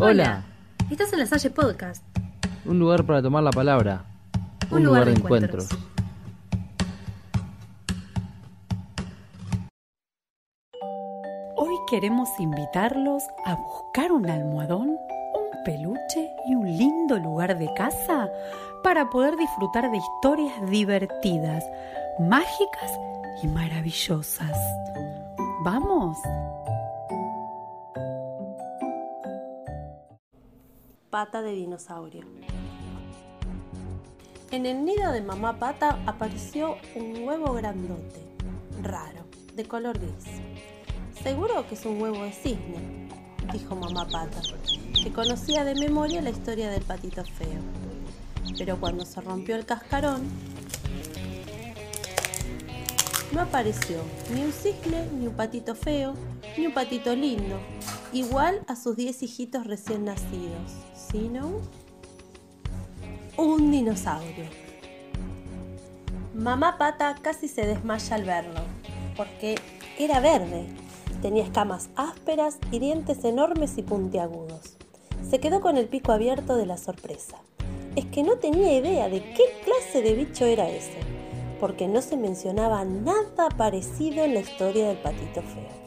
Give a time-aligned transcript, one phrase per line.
[0.00, 0.44] Hola.
[0.92, 2.04] Estás en la Salle Podcast.
[2.64, 4.04] Un lugar para tomar la palabra.
[4.70, 5.68] Un, lugar, de encuentros.
[11.56, 18.30] Hoy queremos invitarlos a buscar un almohadón, un peluche y un lindo lugar de casa
[18.84, 21.64] para poder disfrutar de historias divertidas,
[22.20, 22.92] mágicas
[23.42, 24.56] y maravillosas.
[25.64, 26.18] ¿Vamos?
[31.18, 32.22] Pata de dinosaurio.
[34.52, 38.20] En el nido de mamá pata apareció un huevo grandote,
[38.80, 39.24] raro,
[39.56, 40.40] de color gris.
[41.20, 43.08] Seguro que es un huevo de cisne,
[43.52, 44.40] dijo mamá pata,
[44.94, 47.62] que conocía de memoria la historia del patito feo.
[48.56, 50.22] Pero cuando se rompió el cascarón,
[53.32, 56.14] no apareció ni un cisne, ni un patito feo,
[56.56, 57.58] ni un patito lindo,
[58.12, 60.72] igual a sus diez hijitos recién nacidos,
[61.10, 61.60] sino
[63.36, 64.44] un dinosaurio.
[66.34, 68.60] Mamá Pata casi se desmaya al verlo,
[69.16, 69.56] porque
[69.98, 70.66] era verde,
[71.22, 74.76] tenía escamas ásperas y dientes enormes y puntiagudos.
[75.28, 77.38] Se quedó con el pico abierto de la sorpresa.
[77.96, 80.98] Es que no tenía idea de qué clase de bicho era ese,
[81.58, 85.78] porque no se mencionaba nada parecido en la historia del patito feo.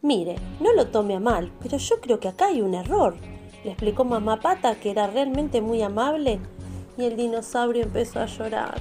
[0.00, 3.16] Mire, no lo tome a mal, pero yo creo que acá hay un error,
[3.64, 6.40] le explicó mamá Pata, que era realmente muy amable,
[6.96, 8.80] y el dinosaurio empezó a llorar.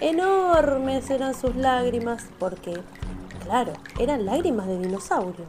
[0.00, 2.80] Enormes eran sus lágrimas, porque,
[3.44, 5.46] claro, eran lágrimas de dinosaurio.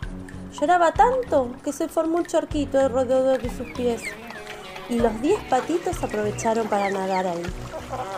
[0.59, 4.02] Lloraba tanto que se formó un charquito alrededor de sus pies.
[4.90, 7.44] Y los diez patitos aprovecharon para nadar ahí.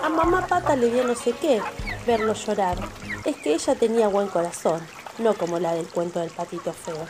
[0.03, 1.61] A mamá Pata le dio no sé qué
[2.05, 2.77] verlo llorar.
[3.23, 4.81] Es que ella tenía buen corazón
[5.17, 7.05] no como la del cuento del patito feo.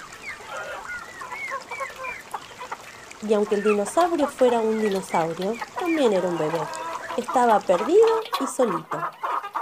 [3.28, 6.60] Y aunque el dinosaurio fuera un dinosaurio, también era un bebé.
[7.18, 8.06] Estaba perdido
[8.42, 9.00] y solito.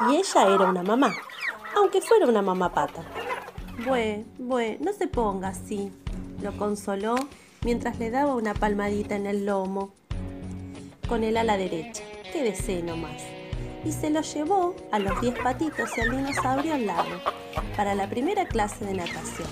[0.10, 1.14] Y ella era una mamá,
[1.76, 3.04] aunque fuera una mamá pata.
[3.86, 5.92] Bue, bue, no se ponga así,
[6.42, 7.16] lo consoló
[7.64, 9.94] mientras le daba una palmadita en el lomo
[11.08, 12.04] con el ala derecha.
[12.32, 13.22] Quédese nomás
[13.86, 17.20] y se lo llevó a los diez patitos y al dinosaurio al lago
[17.76, 19.48] para la primera clase de natación.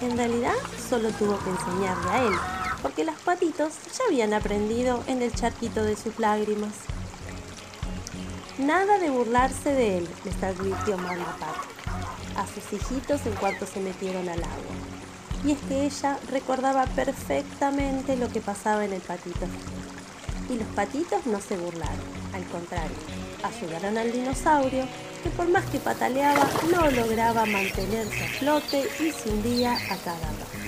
[0.00, 0.54] En realidad
[0.88, 2.34] solo tuvo que enseñarle a él,
[2.82, 6.72] porque los patitos ya habían aprendido en el charquito de sus lágrimas.
[8.58, 11.72] Nada de burlarse de él, les advirtió Mamá Pata
[12.36, 14.74] a sus hijitos en cuanto se metieron al agua.
[15.44, 19.46] Y es que ella recordaba perfectamente lo que pasaba en el patito.
[20.48, 21.98] Y los patitos no se burlaron,
[22.34, 22.96] al contrario,
[23.42, 24.84] ayudaron al dinosaurio,
[25.22, 30.18] que por más que pataleaba no lograba mantenerse a flote y se hundía a cada
[30.18, 30.61] rato.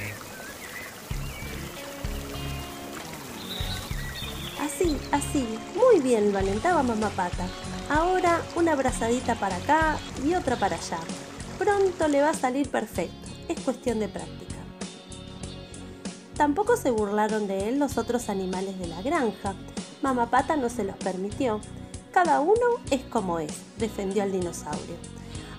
[4.74, 5.46] Así, así,
[5.76, 7.46] muy bien lo alentaba mamá pata.
[7.88, 10.98] Ahora una abrazadita para acá y otra para allá.
[11.58, 14.56] Pronto le va a salir perfecto, es cuestión de práctica.
[16.36, 19.54] Tampoco se burlaron de él los otros animales de la granja.
[20.02, 21.60] Mamá Pata no se los permitió,
[22.12, 24.96] cada uno es como es, defendió al dinosaurio.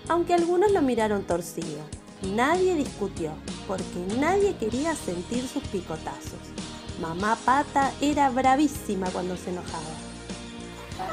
[0.09, 1.79] Aunque algunos lo miraron torcido.
[2.21, 3.31] Nadie discutió,
[3.65, 6.64] porque nadie quería sentir sus picotazos.
[6.99, 9.83] Mamá Pata era bravísima cuando se enojaba.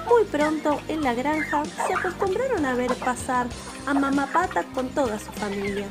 [0.09, 3.47] Muy pronto en la granja se acostumbraron a ver pasar
[3.87, 5.89] a Mamá Pata con toda su familia.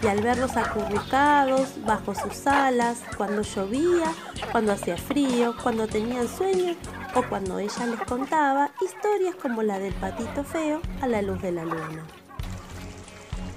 [0.00, 4.12] Y al verlos acurrucados bajo sus alas, cuando llovía,
[4.52, 6.76] cuando hacía frío, cuando tenían sueño,
[7.16, 11.50] o cuando ella les contaba historias como la del patito feo a la luz de
[11.50, 12.06] la luna.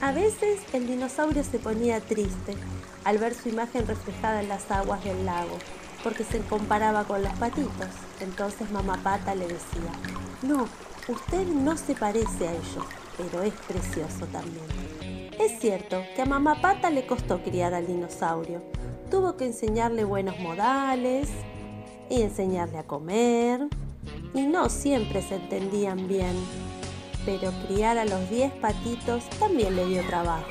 [0.01, 2.55] A veces el dinosaurio se ponía triste
[3.03, 5.57] al ver su imagen reflejada en las aguas del lago,
[6.03, 7.87] porque se comparaba con los patitos.
[8.19, 9.91] Entonces mamá pata le decía,
[10.41, 10.67] no,
[11.07, 12.85] usted no se parece a ellos,
[13.17, 14.65] pero es precioso también.
[15.39, 18.61] Es cierto que a mamá pata le costó criar al dinosaurio.
[19.09, 21.29] Tuvo que enseñarle buenos modales,
[22.11, 23.67] y enseñarle a comer.
[24.33, 26.35] Y no siempre se entendían bien,
[27.25, 30.45] pero criar a los diez patitos también le dio trabajo.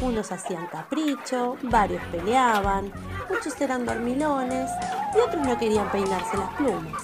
[0.00, 2.92] Unos hacían capricho, varios peleaban,
[3.28, 4.70] muchos eran dormilones
[5.14, 7.02] y otros no querían peinarse las plumas.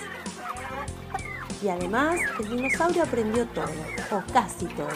[1.62, 3.66] Y además el dinosaurio aprendió todo,
[4.12, 4.88] o casi todo,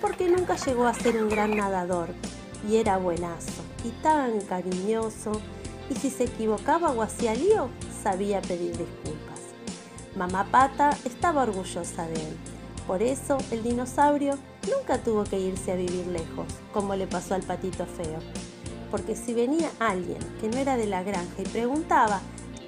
[0.00, 2.08] porque nunca llegó a ser un gran nadador
[2.68, 5.32] y era buenazo y tan cariñoso
[5.90, 7.68] y si se equivocaba o hacía lío,
[8.02, 9.40] sabía pedir disculpas.
[10.16, 12.36] Mamá Pata estaba orgullosa de él.
[12.86, 14.38] Por eso el dinosaurio
[14.70, 18.18] nunca tuvo que irse a vivir lejos, como le pasó al patito feo.
[18.90, 22.20] porque si venía alguien que no era de la granja y preguntaba,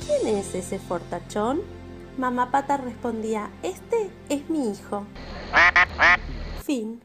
[0.07, 1.61] ¿quién es ese fortachón?
[2.17, 5.05] Mamá Pata respondía, este es mi hijo.
[6.65, 7.03] Fin.